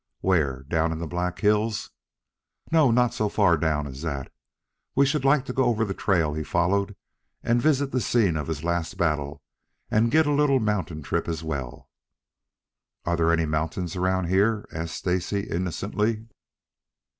"Where, 0.21 0.63
down 0.63 0.91
in 0.91 0.97
the 0.97 1.05
Black 1.05 1.37
Hills?" 1.41 1.91
"No, 2.71 2.89
not 2.89 3.13
so 3.13 3.29
far 3.29 3.55
down 3.55 3.85
as 3.85 4.01
that. 4.01 4.31
We 4.95 5.05
should 5.05 5.23
like 5.23 5.45
to 5.45 5.53
go 5.53 5.65
over 5.65 5.85
the 5.85 5.93
trail 5.93 6.33
he 6.33 6.41
followed 6.43 6.95
and 7.43 7.61
visit 7.61 7.91
the 7.91 8.01
scene 8.01 8.35
of 8.35 8.47
his 8.47 8.63
last 8.63 8.97
battle 8.97 9.43
and 9.91 10.09
get 10.09 10.25
a 10.25 10.31
little 10.33 10.59
mountain 10.59 11.03
trip 11.03 11.27
as 11.27 11.43
well" 11.43 11.87
"Are 13.05 13.15
there 13.15 13.31
any 13.31 13.45
mountains 13.45 13.95
around 13.95 14.25
here?" 14.25 14.65
asked 14.73 14.95
Stacy 14.95 15.41
innocently. 15.41 16.25